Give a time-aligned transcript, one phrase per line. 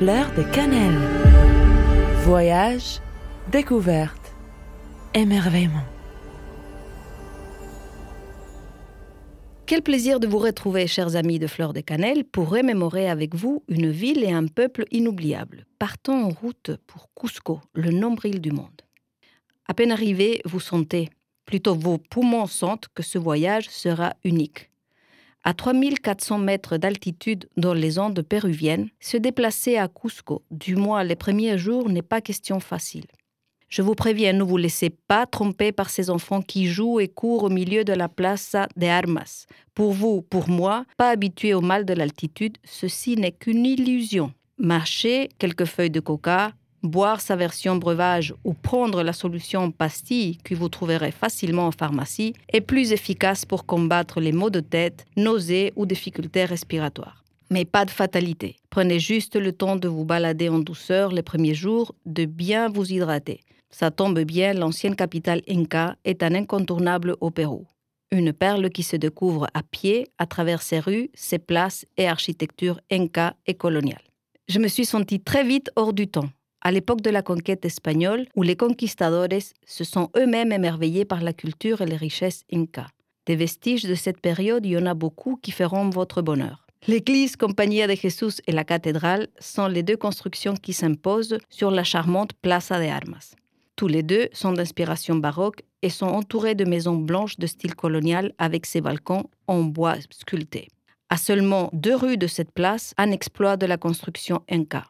[0.00, 0.96] Fleur de cannelle.
[2.24, 3.02] Voyage,
[3.52, 4.34] découverte,
[5.12, 5.84] émerveillement.
[9.66, 13.62] Quel plaisir de vous retrouver, chers amis de Fleur de Cannelle, pour remémorer avec vous
[13.68, 15.66] une ville et un peuple inoubliables.
[15.78, 18.80] Partons en route pour Cusco, le nombril du monde.
[19.68, 21.10] À peine arrivé, vous sentez,
[21.44, 24.69] plutôt vos poumons sentent que ce voyage sera unique.
[25.42, 31.16] À 3400 mètres d'altitude dans les Andes péruviennes, se déplacer à Cusco, du moins les
[31.16, 33.06] premiers jours, n'est pas question facile.
[33.70, 37.44] Je vous préviens, ne vous laissez pas tromper par ces enfants qui jouent et courent
[37.44, 39.46] au milieu de la Plaza de Armas.
[39.74, 44.34] Pour vous, pour moi, pas habitués au mal de l'altitude, ceci n'est qu'une illusion.
[44.58, 46.52] Marcher, quelques feuilles de coca,
[46.82, 52.34] boire sa version breuvage ou prendre la solution pastille que vous trouverez facilement en pharmacie
[52.52, 57.24] est plus efficace pour combattre les maux de tête, nausées ou difficultés respiratoires.
[57.50, 58.56] Mais pas de fatalité.
[58.70, 62.92] Prenez juste le temps de vous balader en douceur les premiers jours, de bien vous
[62.92, 63.40] hydrater.
[63.70, 67.66] Ça tombe bien, l'ancienne capitale Inca est un incontournable au Pérou.
[68.12, 72.80] Une perle qui se découvre à pied à travers ses rues, ses places et architecture
[72.90, 74.02] Inca et coloniale.
[74.48, 76.30] Je me suis sentie très vite hors du temps
[76.60, 79.28] à l'époque de la conquête espagnole, où les conquistadores
[79.66, 82.88] se sont eux-mêmes émerveillés par la culture et les richesses inca.
[83.26, 86.66] Des vestiges de cette période, il y en a beaucoup qui feront votre bonheur.
[86.86, 91.84] L'église Compañía de Jesús et la cathédrale sont les deux constructions qui s'imposent sur la
[91.84, 93.34] charmante Plaza de Armas.
[93.76, 98.32] Tous les deux sont d'inspiration baroque et sont entourés de maisons blanches de style colonial
[98.38, 100.68] avec ses balcons en bois sculpté.
[101.10, 104.86] À seulement deux rues de cette place, un exploit de la construction inca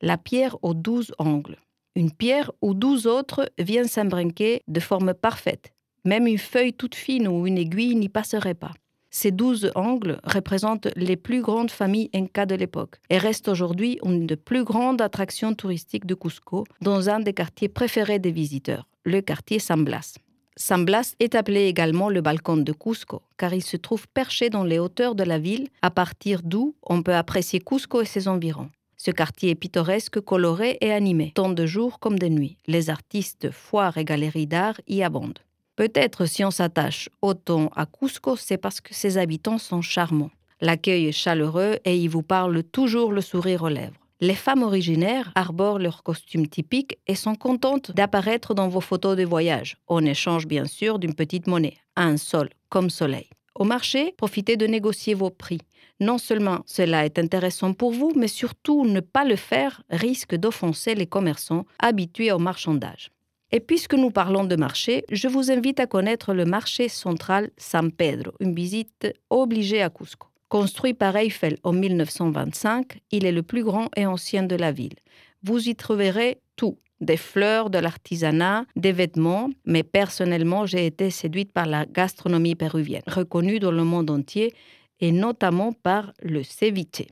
[0.00, 1.58] la pierre aux douze angles.
[1.94, 5.72] Une pierre où douze autres viennent s'embrinquer de forme parfaite.
[6.04, 8.72] Même une feuille toute fine ou une aiguille n'y passerait pas.
[9.10, 14.26] Ces douze angles représentent les plus grandes familles incas de l'époque et restent aujourd'hui une
[14.26, 19.20] des plus grandes attractions touristiques de Cusco, dans un des quartiers préférés des visiteurs, le
[19.22, 20.18] quartier San Blas.
[20.56, 24.64] San Blas est appelé également le balcon de Cusco, car il se trouve perché dans
[24.64, 28.68] les hauteurs de la ville, à partir d'où on peut apprécier Cusco et ses environs.
[29.00, 32.58] Ce quartier est pittoresque, coloré et animé, tant de jour comme de nuit.
[32.66, 35.38] Les artistes, foires et galeries d'art y abondent.
[35.76, 40.32] Peut-être si on s'attache autant à Cusco, c'est parce que ses habitants sont charmants.
[40.60, 43.94] L'accueil est chaleureux et ils vous parlent toujours le sourire aux lèvres.
[44.20, 49.24] Les femmes originaires arborent leurs costumes typiques et sont contentes d'apparaître dans vos photos de
[49.24, 53.30] voyage, en échange bien sûr d'une petite monnaie, un sol comme soleil.
[53.58, 55.58] Au marché, profitez de négocier vos prix.
[55.98, 60.94] Non seulement cela est intéressant pour vous, mais surtout ne pas le faire risque d'offenser
[60.94, 63.10] les commerçants habitués au marchandage.
[63.50, 67.90] Et puisque nous parlons de marché, je vous invite à connaître le marché central San
[67.90, 70.28] Pedro, une visite obligée à Cusco.
[70.48, 74.94] Construit par Eiffel en 1925, il est le plus grand et ancien de la ville.
[75.42, 81.52] Vous y trouverez tout, des fleurs, de l'artisanat, des vêtements, mais personnellement, j'ai été séduite
[81.52, 84.54] par la gastronomie péruvienne, reconnue dans le monde entier,
[85.00, 87.06] et notamment par le ceviche.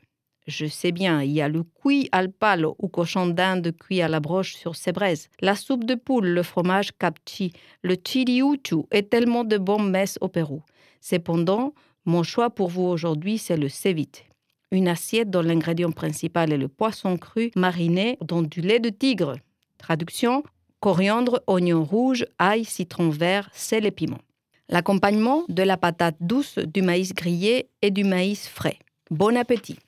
[0.46, 4.08] Je sais bien, il y a le cuit al palo ou cochon d'Inde cuit à
[4.08, 8.84] la broche sur ses braises, la soupe de poule, le fromage capchi, le chili uchu
[8.92, 10.62] et tellement de bonnes messes au Pérou.
[11.00, 11.74] Cependant,
[12.04, 14.24] mon choix pour vous aujourd'hui, c'est le ceviche.
[14.70, 19.36] Une assiette dont l'ingrédient principal est le poisson cru mariné dans du lait de tigre.
[19.78, 20.42] Traduction
[20.80, 24.20] coriandre, oignon rouge, ail, citron vert, sel et piment.
[24.68, 28.78] L'accompagnement de la patate douce, du maïs grillé et du maïs frais.
[29.10, 29.78] Bon appétit.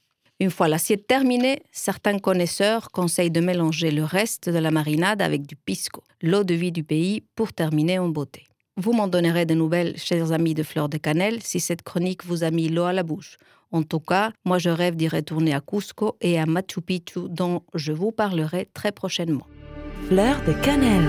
[0.40, 5.46] Une fois l'assiette terminée, certains connaisseurs conseillent de mélanger le reste de la marinade avec
[5.46, 8.44] du pisco, l'eau de vie du pays, pour terminer en beauté.
[8.76, 12.44] Vous m'en donnerez des nouvelles, chers amis de Fleur de Cannelle, si cette chronique vous
[12.44, 13.36] a mis l'eau à la bouche.
[13.72, 17.62] En tout cas, moi je rêve d'y retourner à Cusco et à Machu Picchu, dont
[17.74, 19.46] je vous parlerai très prochainement.
[20.08, 21.06] Fleur de cannelle.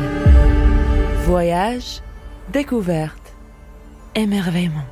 [1.23, 2.01] Voyage,
[2.51, 3.33] découverte,
[4.13, 4.83] émerveillement.